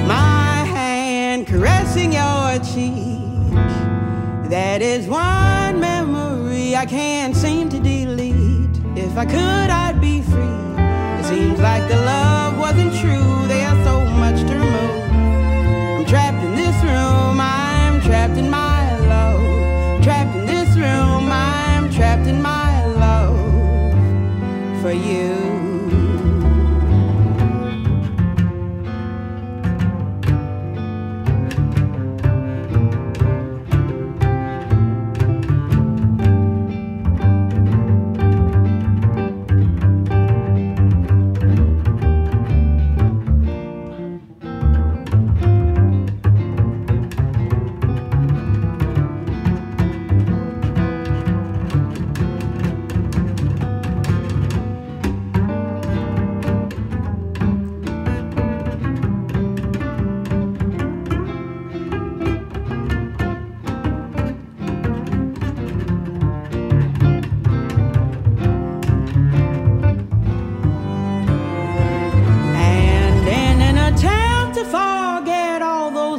My 0.07 0.65
hand 0.65 1.47
caressing 1.47 2.13
your 2.13 2.59
cheek. 2.59 3.19
That 4.51 4.81
is 4.81 5.09
one 5.09 5.81
memory 5.81 6.77
I 6.77 6.87
can't 6.87 7.35
seem 7.35 7.69
to 7.71 7.81
delete. 7.81 8.79
If 8.97 9.17
I 9.17 9.27
could, 9.27 9.71
I'd 9.71 10.01
be 10.01 10.23
free. 10.23 10.59
It 11.19 11.25
seems 11.25 11.59
like 11.61 11.89
the 11.89 11.97
love 11.97 12.59
wasn't 12.59 12.95
true. 12.95 13.48
Room. 16.83 17.41
I'm 17.41 18.01
trapped 18.01 18.37
in 18.37 18.51
my 18.51 18.99
love. 19.07 20.03
Trapped 20.03 20.35
in 20.37 20.47
this 20.47 20.69
room. 20.77 21.29
I'm 21.31 21.91
trapped 21.91 22.27
in 22.27 22.41
my 22.43 22.87
love 22.87 23.93
for 24.83 24.93
you. 24.93 25.38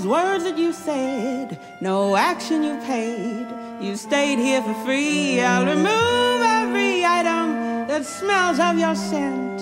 Words 0.09 0.43
that 0.43 0.57
you 0.57 0.73
said, 0.73 1.59
no 1.81 2.15
action 2.15 2.63
you 2.63 2.75
paid, 2.81 3.45
you 3.79 3.95
stayed 3.95 4.39
here 4.39 4.61
for 4.63 4.73
free. 4.83 5.39
I'll 5.39 5.67
remove 5.67 6.41
every 6.41 7.05
item 7.05 7.87
that 7.87 8.03
smells 8.03 8.59
of 8.59 8.79
your 8.79 8.95
scent. 8.95 9.61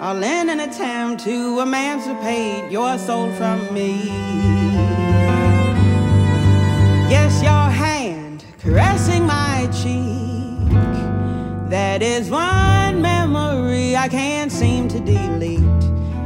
I'll 0.00 0.22
in 0.22 0.48
an 0.48 0.60
attempt 0.60 1.24
to 1.24 1.60
emancipate 1.60 2.72
your 2.72 2.96
soul 2.96 3.30
from 3.32 3.58
me. 3.74 4.06
Yes, 7.14 7.42
your 7.42 7.68
hand 7.84 8.42
caressing 8.60 9.26
my 9.26 9.68
cheek. 9.82 10.70
That 11.68 12.00
is 12.00 12.30
one 12.30 13.02
memory 13.02 13.96
I 13.96 14.08
can't 14.08 14.50
seem 14.50 14.88
to 14.88 14.98
delete. 14.98 15.60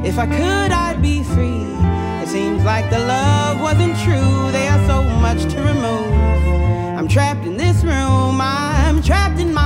If 0.04 0.16
I 0.16 0.26
could, 0.26 0.70
I'd 0.70 1.02
be 1.02 1.24
free. 1.24 1.77
Seems 2.28 2.62
like 2.62 2.90
the 2.90 2.98
love 2.98 3.58
wasn't 3.58 3.98
true. 4.00 4.52
There's 4.52 4.86
so 4.86 5.02
much 5.02 5.50
to 5.50 5.62
remove. 5.62 6.12
I'm 6.98 7.08
trapped 7.08 7.46
in 7.46 7.56
this 7.56 7.82
room. 7.82 8.38
I'm 8.38 9.02
trapped 9.02 9.40
in 9.40 9.54
my 9.54 9.57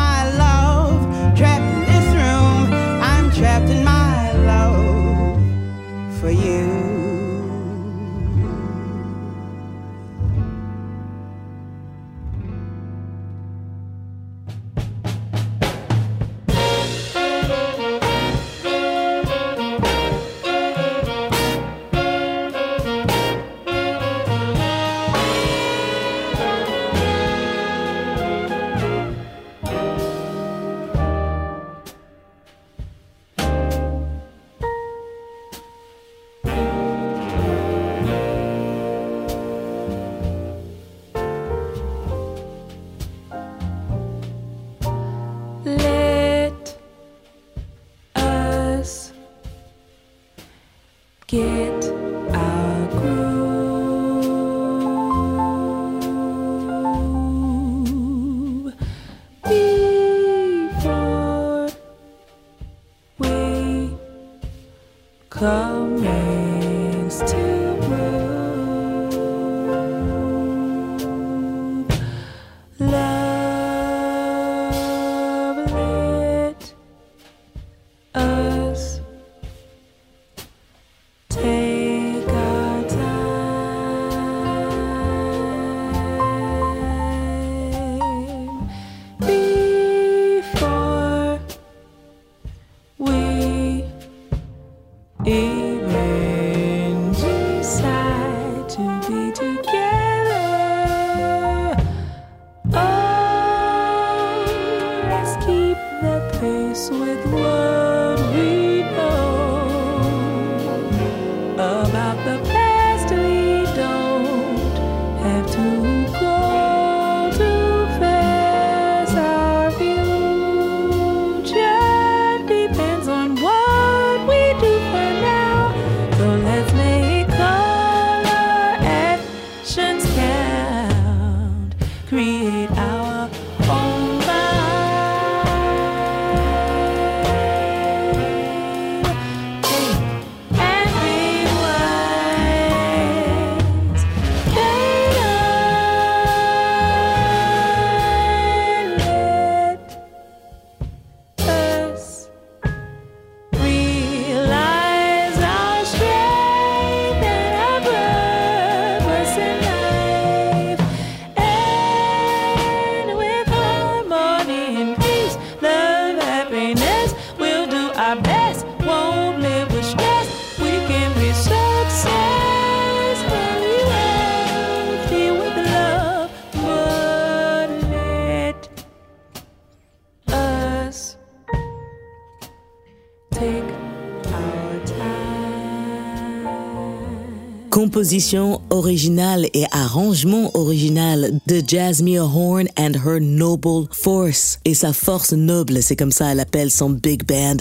Composition 188.12 188.60
originale 188.72 189.46
et 189.52 189.64
arrangement 189.70 190.50
original 190.54 191.38
de 191.46 191.62
Jasmine 191.64 192.20
Horn 192.20 192.66
and 192.78 192.94
her 193.04 193.20
Noble 193.20 193.86
Force. 193.92 194.58
Et 194.64 194.74
sa 194.74 194.94
force 194.94 195.32
noble, 195.32 195.82
c'est 195.82 195.94
comme 195.94 196.10
ça 196.10 196.32
elle 196.32 196.40
appelle 196.40 196.70
son 196.70 196.90
big 196.90 197.24
band. 197.24 197.58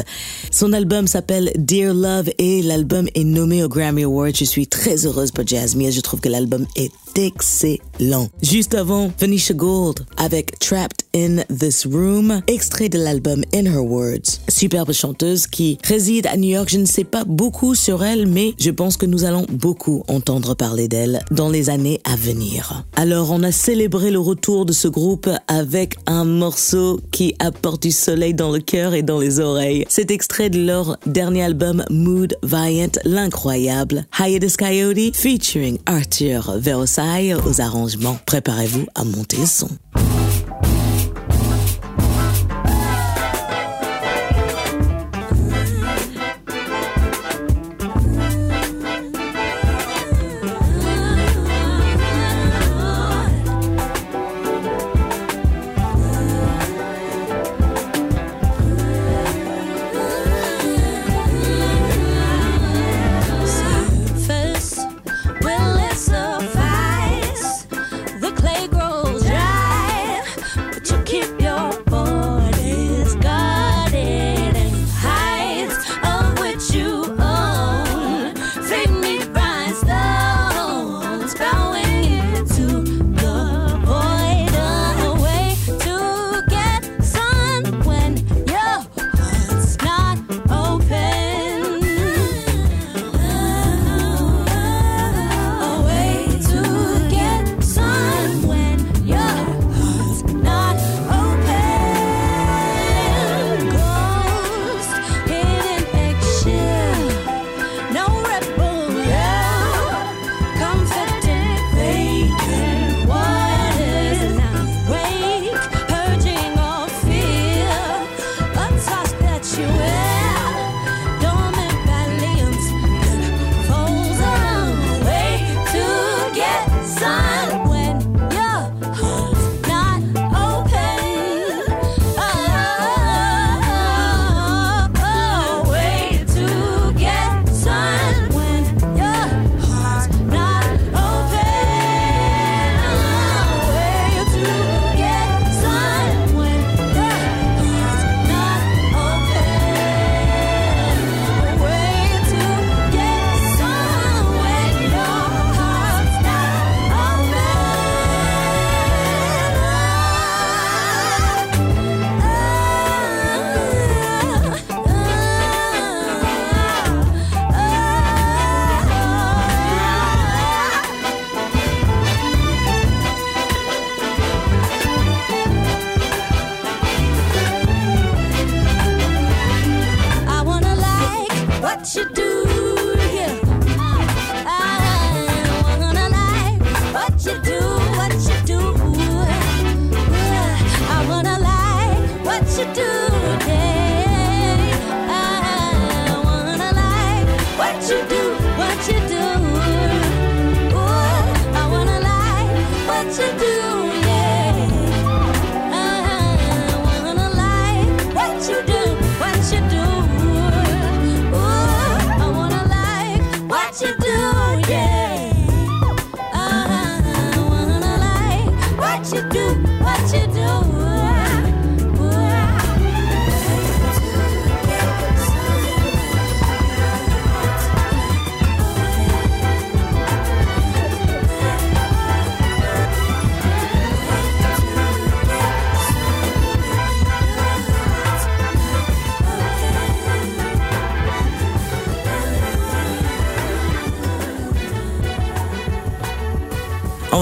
Son 0.51 0.71
album 0.71 1.07
s'appelle 1.07 1.51
Dear 1.57 1.93
Love 1.93 2.29
et 2.37 2.61
l'album 2.61 3.07
est 3.13 3.25
nommé 3.25 3.61
au 3.63 3.67
Grammy 3.67 4.03
Awards. 4.03 4.33
Je 4.33 4.45
suis 4.45 4.67
très 4.67 5.05
heureuse 5.05 5.31
pour 5.31 5.45
Jasmine. 5.45 5.91
Je 5.91 6.01
trouve 6.01 6.21
que 6.21 6.29
l'album 6.29 6.65
est 6.77 6.91
excellent. 7.15 8.29
Juste 8.41 8.73
avant, 8.73 9.11
Venetia 9.19 9.53
Gold 9.53 10.05
avec 10.15 10.57
Trapped 10.59 11.05
in 11.13 11.43
This 11.53 11.85
Room, 11.85 12.41
extrait 12.47 12.87
de 12.87 12.97
l'album 12.97 13.43
In 13.53 13.65
Her 13.65 13.83
Words. 13.83 14.39
Superbe 14.47 14.93
chanteuse 14.93 15.45
qui 15.45 15.77
réside 15.83 16.27
à 16.27 16.37
New 16.37 16.49
York. 16.49 16.69
Je 16.69 16.77
ne 16.77 16.85
sais 16.85 17.03
pas 17.03 17.25
beaucoup 17.25 17.75
sur 17.75 18.01
elle, 18.05 18.27
mais 18.27 18.53
je 18.57 18.71
pense 18.71 18.95
que 18.95 19.05
nous 19.05 19.25
allons 19.25 19.45
beaucoup 19.49 20.03
entendre 20.07 20.55
parler 20.55 20.87
d'elle 20.87 21.00
dans 21.31 21.49
les 21.49 21.69
années 21.69 21.99
à 22.03 22.15
venir. 22.15 22.83
Alors, 22.95 23.31
on 23.31 23.43
a 23.43 23.51
célébré 23.51 24.11
le 24.11 24.19
retour 24.19 24.65
de 24.65 24.73
ce 24.73 24.87
groupe 24.87 25.29
avec 25.47 25.95
un 26.07 26.25
morceau 26.25 26.99
qui 27.11 27.35
apporte 27.39 27.83
du 27.83 27.91
soleil 27.91 28.33
dans 28.33 28.51
le 28.51 28.59
cœur 28.59 28.93
et 28.93 29.03
dans 29.03 29.19
les 29.19 29.39
oreilles. 29.39 29.85
C'est 29.89 30.11
extrait 30.11 30.49
de 30.49 30.63
leur 30.63 30.97
dernier 31.05 31.43
album 31.43 31.83
Mood 31.89 32.35
Viant, 32.43 32.91
l'incroyable 33.05 34.05
Hiatus 34.19 34.57
Coyote 34.57 35.15
featuring 35.15 35.77
Arthur 35.85 36.53
Versailles 36.57 37.35
aux 37.45 37.61
arrangements. 37.61 38.17
Préparez-vous 38.25 38.85
à 38.95 39.03
monter 39.03 39.37
le 39.37 39.45
son. 39.45 39.69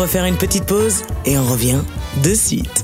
Faire 0.09 0.25
une 0.25 0.37
petite 0.37 0.65
pause 0.65 1.03
et 1.23 1.37
on 1.37 1.43
revient 1.43 1.81
de 2.23 2.33
suite. 2.33 2.78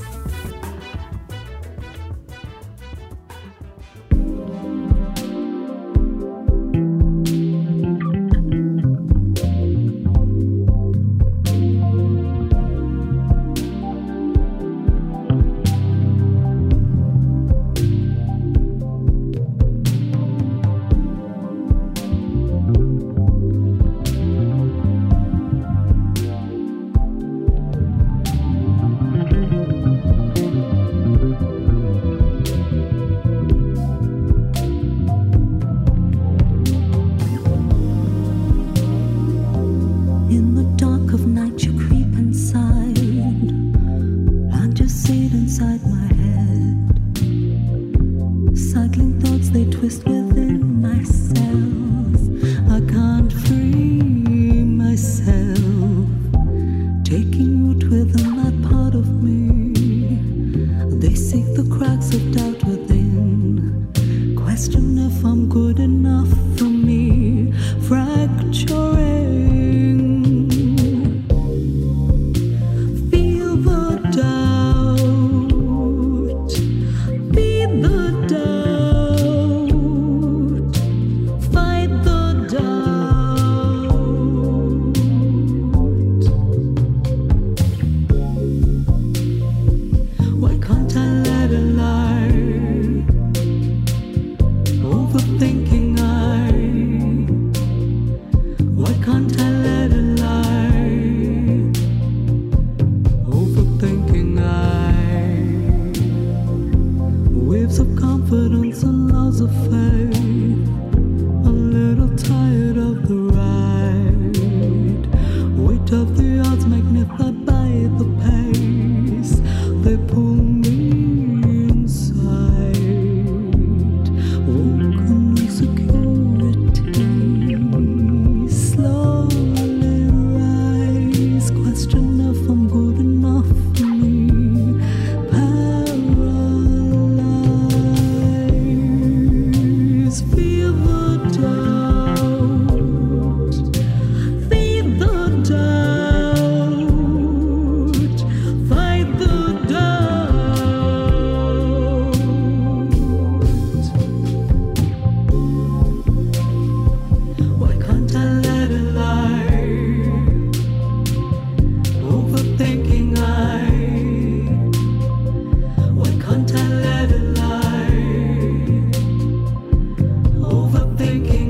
thinking. 170.96 171.45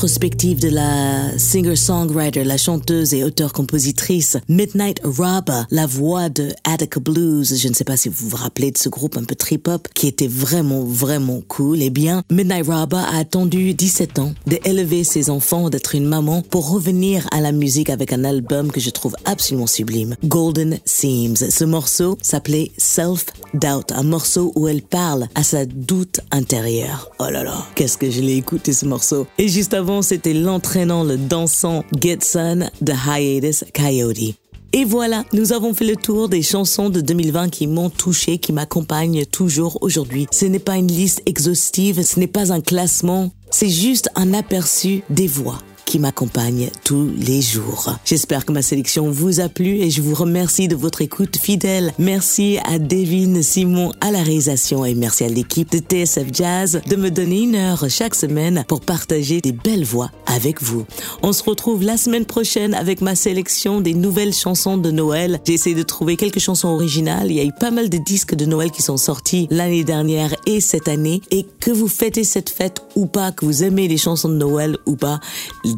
De 0.00 0.68
la 0.68 1.38
singer-songwriter, 1.38 2.42
la 2.44 2.56
chanteuse 2.56 3.12
et 3.12 3.22
auteure-compositrice 3.22 4.38
Midnight 4.48 4.98
Robber, 5.04 5.64
la 5.70 5.86
voix 5.86 6.30
de 6.30 6.54
Attica 6.64 6.98
Blues. 7.00 7.60
Je 7.60 7.68
ne 7.68 7.74
sais 7.74 7.84
pas 7.84 7.98
si 7.98 8.08
vous 8.08 8.30
vous 8.30 8.36
rappelez 8.36 8.70
de 8.70 8.78
ce 8.78 8.88
groupe 8.88 9.18
un 9.18 9.24
peu 9.24 9.34
trip-hop 9.34 9.88
qui 9.94 10.06
était 10.06 10.26
vraiment, 10.26 10.84
vraiment 10.84 11.42
cool. 11.48 11.82
Eh 11.82 11.90
bien, 11.90 12.22
Midnight 12.30 12.66
Robber 12.66 12.96
a 12.96 13.18
attendu 13.18 13.74
17 13.74 14.18
ans 14.20 14.32
d'élever 14.46 15.04
ses 15.04 15.28
enfants, 15.28 15.68
d'être 15.68 15.94
une 15.94 16.06
maman 16.06 16.40
pour 16.40 16.70
revenir 16.70 17.28
à 17.30 17.42
la 17.42 17.52
musique 17.52 17.90
avec 17.90 18.14
un 18.14 18.24
album 18.24 18.72
que 18.72 18.80
je 18.80 18.88
trouve 18.88 19.16
absolument 19.26 19.66
sublime. 19.66 20.16
Golden 20.24 20.78
Seams. 20.86 21.36
Ce 21.36 21.64
morceau 21.64 22.16
s'appelait 22.22 22.72
Self 22.78 23.26
Doubt, 23.52 23.92
un 23.92 24.04
morceau 24.04 24.52
où 24.56 24.66
elle 24.66 24.82
parle 24.82 25.28
à 25.34 25.42
sa 25.42 25.66
doute 25.66 26.20
intérieure. 26.30 27.10
Oh 27.18 27.28
là 27.30 27.44
là, 27.44 27.66
qu'est-ce 27.74 27.98
que 27.98 28.10
je 28.10 28.22
l'ai 28.22 28.36
écouté 28.36 28.72
ce 28.72 28.86
morceau. 28.86 29.26
Et 29.36 29.48
juste 29.48 29.74
avant, 29.74 29.89
c'était 30.02 30.34
l'entraînant, 30.34 31.04
le 31.04 31.16
dansant 31.16 31.84
Get 32.00 32.20
Sun 32.22 32.70
de 32.80 32.92
Hiatus 32.92 33.64
Coyote. 33.74 34.34
Et 34.72 34.84
voilà, 34.84 35.24
nous 35.32 35.52
avons 35.52 35.74
fait 35.74 35.84
le 35.84 35.96
tour 35.96 36.28
des 36.28 36.42
chansons 36.42 36.90
de 36.90 37.00
2020 37.00 37.48
qui 37.48 37.66
m'ont 37.66 37.90
touché, 37.90 38.38
qui 38.38 38.52
m'accompagnent 38.52 39.26
toujours 39.26 39.78
aujourd'hui. 39.80 40.28
Ce 40.30 40.46
n'est 40.46 40.60
pas 40.60 40.76
une 40.76 40.86
liste 40.86 41.22
exhaustive, 41.26 42.02
ce 42.02 42.20
n'est 42.20 42.28
pas 42.28 42.52
un 42.52 42.60
classement, 42.60 43.32
c'est 43.50 43.68
juste 43.68 44.10
un 44.14 44.32
aperçu 44.32 45.02
des 45.10 45.26
voix 45.26 45.58
qui 45.90 45.98
m'accompagne 45.98 46.70
tous 46.84 47.10
les 47.18 47.42
jours. 47.42 47.96
J'espère 48.04 48.46
que 48.46 48.52
ma 48.52 48.62
sélection 48.62 49.10
vous 49.10 49.40
a 49.40 49.48
plu 49.48 49.80
et 49.80 49.90
je 49.90 50.00
vous 50.00 50.14
remercie 50.14 50.68
de 50.68 50.76
votre 50.76 51.02
écoute 51.02 51.36
fidèle. 51.36 51.92
Merci 51.98 52.58
à 52.64 52.78
Devin 52.78 53.42
Simon 53.42 53.90
à 54.00 54.12
la 54.12 54.22
réalisation 54.22 54.84
et 54.84 54.94
merci 54.94 55.24
à 55.24 55.28
l'équipe 55.28 55.72
de 55.72 55.78
TSF 55.78 56.28
Jazz 56.32 56.80
de 56.86 56.94
me 56.94 57.10
donner 57.10 57.40
une 57.40 57.56
heure 57.56 57.86
chaque 57.88 58.14
semaine 58.14 58.64
pour 58.68 58.82
partager 58.82 59.40
des 59.40 59.50
belles 59.50 59.82
voix 59.82 60.12
avec 60.26 60.62
vous. 60.62 60.86
On 61.24 61.32
se 61.32 61.42
retrouve 61.42 61.82
la 61.82 61.96
semaine 61.96 62.24
prochaine 62.24 62.72
avec 62.74 63.00
ma 63.00 63.16
sélection 63.16 63.80
des 63.80 63.94
nouvelles 63.94 64.32
chansons 64.32 64.76
de 64.76 64.92
Noël. 64.92 65.40
J'ai 65.44 65.54
essayé 65.54 65.74
de 65.74 65.82
trouver 65.82 66.16
quelques 66.16 66.38
chansons 66.38 66.68
originales. 66.68 67.32
Il 67.32 67.36
y 67.36 67.40
a 67.40 67.44
eu 67.44 67.52
pas 67.58 67.72
mal 67.72 67.90
de 67.90 67.98
disques 67.98 68.36
de 68.36 68.44
Noël 68.44 68.70
qui 68.70 68.82
sont 68.82 68.96
sortis 68.96 69.48
l'année 69.50 69.82
dernière 69.82 70.36
et 70.46 70.60
cette 70.60 70.86
année. 70.86 71.20
Et 71.32 71.44
que 71.58 71.72
vous 71.72 71.88
fêtez 71.88 72.22
cette 72.22 72.48
fête 72.48 72.80
ou 72.94 73.06
pas, 73.06 73.32
que 73.32 73.44
vous 73.44 73.64
aimez 73.64 73.88
les 73.88 73.96
chansons 73.96 74.28
de 74.28 74.36
Noël 74.36 74.78
ou 74.86 74.94
pas, 74.94 75.18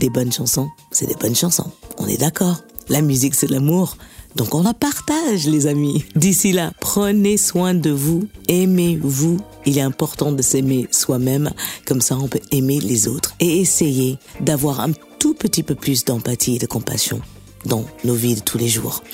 des 0.02 0.10
bonnes 0.10 0.32
chansons, 0.32 0.68
c'est 0.90 1.06
des 1.06 1.14
bonnes 1.14 1.36
chansons. 1.36 1.70
On 1.98 2.08
est 2.08 2.16
d'accord. 2.16 2.56
La 2.88 3.02
musique, 3.02 3.36
c'est 3.36 3.48
l'amour. 3.48 3.96
Donc 4.34 4.52
on 4.52 4.62
la 4.64 4.74
partage, 4.74 5.46
les 5.46 5.68
amis. 5.68 6.04
D'ici 6.16 6.50
là, 6.50 6.72
prenez 6.80 7.36
soin 7.36 7.72
de 7.72 7.90
vous, 7.90 8.26
aimez-vous. 8.48 9.38
Il 9.64 9.78
est 9.78 9.82
important 9.82 10.32
de 10.32 10.42
s'aimer 10.42 10.88
soi-même, 10.90 11.52
comme 11.86 12.00
ça 12.00 12.18
on 12.18 12.26
peut 12.26 12.40
aimer 12.50 12.80
les 12.80 13.06
autres. 13.06 13.34
Et 13.38 13.60
essayez 13.60 14.18
d'avoir 14.40 14.80
un 14.80 14.90
tout 15.20 15.34
petit 15.34 15.62
peu 15.62 15.76
plus 15.76 16.04
d'empathie 16.04 16.56
et 16.56 16.58
de 16.58 16.66
compassion 16.66 17.20
dans 17.64 17.84
nos 18.02 18.14
vies 18.14 18.34
de 18.34 18.40
tous 18.40 18.58
les 18.58 18.68
jours. 18.68 19.04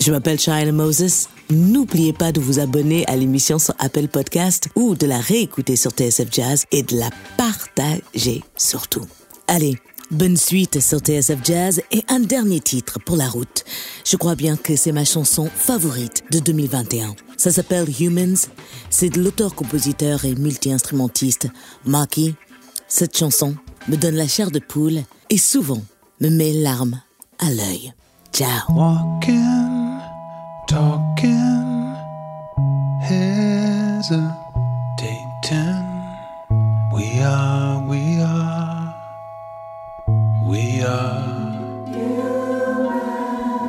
Je 0.00 0.10
m'appelle 0.10 0.40
China 0.40 0.72
Moses. 0.72 1.28
N'oubliez 1.50 2.12
pas 2.12 2.32
de 2.32 2.40
vous 2.40 2.58
abonner 2.58 3.06
à 3.06 3.14
l'émission 3.14 3.60
sur 3.60 3.74
Apple 3.78 4.08
Podcast 4.08 4.70
ou 4.74 4.96
de 4.96 5.06
la 5.06 5.20
réécouter 5.20 5.76
sur 5.76 5.92
TSF 5.92 6.26
Jazz 6.32 6.64
et 6.72 6.82
de 6.82 6.96
la 6.96 7.10
partager 7.36 8.42
surtout. 8.56 9.06
Allez, 9.46 9.76
bonne 10.10 10.36
suite 10.36 10.80
sur 10.80 10.98
TSF 10.98 11.38
Jazz 11.44 11.82
et 11.90 12.04
un 12.08 12.20
dernier 12.20 12.60
titre 12.60 12.98
pour 13.04 13.16
la 13.16 13.28
route. 13.28 13.64
Je 14.04 14.16
crois 14.16 14.34
bien 14.34 14.56
que 14.56 14.76
c'est 14.76 14.92
ma 14.92 15.04
chanson 15.04 15.48
favorite 15.54 16.24
de 16.30 16.38
2021. 16.38 17.14
Ça 17.36 17.50
s'appelle 17.50 17.88
Humans. 18.00 18.48
C'est 18.90 19.10
de 19.10 19.20
l'auteur-compositeur 19.20 20.24
et 20.24 20.34
multi-instrumentiste 20.34 21.48
Marky. 21.84 22.34
Cette 22.88 23.16
chanson 23.16 23.56
me 23.88 23.96
donne 23.96 24.16
la 24.16 24.28
chair 24.28 24.50
de 24.50 24.58
poule 24.58 25.02
et 25.30 25.38
souvent 25.38 25.82
me 26.20 26.28
met 26.30 26.52
larmes 26.52 27.00
à 27.38 27.50
l'œil. 27.50 27.92
Ciao. 28.32 28.70
Walking, 28.70 30.00
talking, 30.68 31.94
hesitating. 33.02 34.36
We 36.92 37.20
are, 37.22 37.86
we 37.88 38.05
are. 40.82 41.46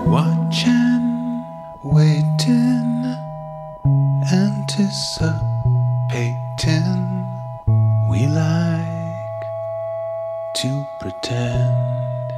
Watching, 0.06 1.44
waiting, 1.84 3.16
anticipating. 4.32 5.38
We 8.10 8.28
like 8.28 9.44
to 10.56 10.86
pretend. 11.00 12.34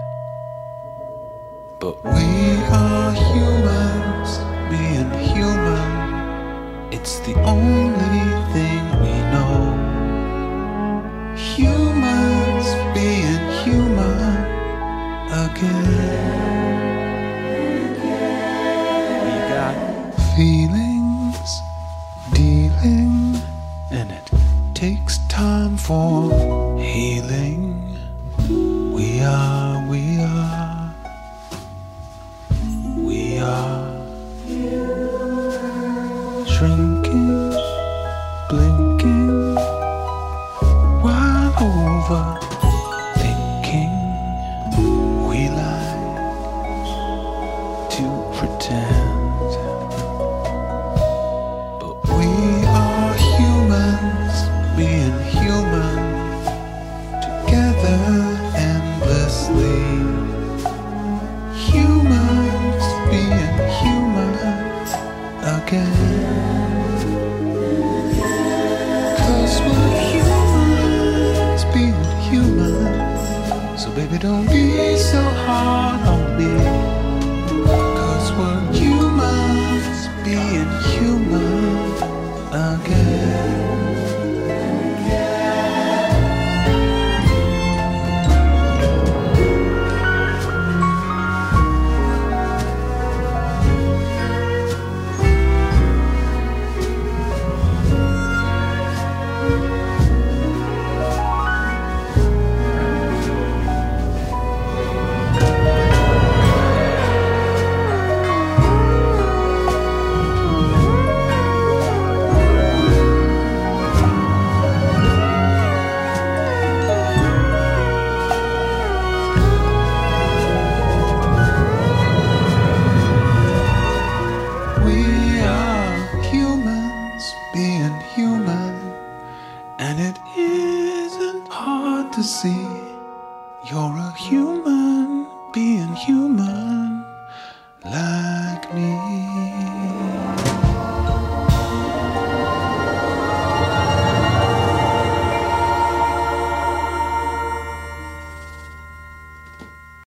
But 1.80 2.04
we 2.04 2.58
are 2.70 3.14
humans, 3.14 4.40
being 4.70 5.12
human. 5.34 5.90
It's 6.92 7.20
the 7.20 7.36
only 7.44 8.28
thing 8.52 8.84
we 9.04 9.14
know. 9.34 9.56
Humans 11.38 11.99
We 15.62 15.68
got 19.52 19.76
feelings, 20.38 21.62
dealing, 22.32 23.42
and 23.92 24.10
it 24.10 24.32
takes 24.74 25.18
time 25.28 25.76
for 25.76 26.80
healing. 26.80 27.49